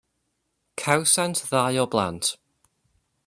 [0.81, 2.25] Cawsant ddau o blant.